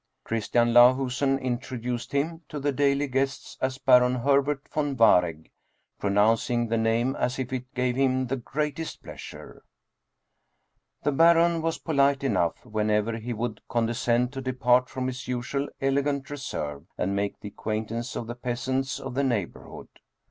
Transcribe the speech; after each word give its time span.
Christian 0.23 0.73
Lahusen 0.73 1.39
introduced 1.39 2.11
him 2.11 2.41
to 2.49 2.59
the 2.59 2.71
daily 2.71 3.05
guests 3.05 3.55
as 3.61 3.77
Baron 3.77 4.15
Herbert 4.15 4.67
von 4.67 4.95
Waregg, 4.97 5.51
pronouncing 5.99 6.65
the 6.67 6.77
name 6.79 7.15
as 7.17 7.37
if 7.37 7.53
it 7.53 7.71
gave 7.75 7.95
him 7.95 8.25
the 8.25 8.35
greatest 8.35 9.03
pleasure. 9.03 9.63
The 11.03 11.11
Baron 11.11 11.61
was 11.61 11.77
polite 11.77 12.23
enough 12.23 12.65
whenever 12.65 13.17
he 13.19 13.31
would 13.33 13.61
condescend 13.67 14.33
to 14.33 14.41
depart 14.41 14.89
from 14.89 15.05
his 15.05 15.27
usual 15.27 15.67
elegant 15.79 16.31
reserve 16.31 16.87
and 16.97 17.15
make 17.15 17.39
the 17.39 17.49
acquaintance 17.49 18.15
of 18.15 18.25
the 18.25 18.33
peasants 18.33 18.99
of 18.99 19.13
the 19.13 19.23
neighborhood. 19.23 19.87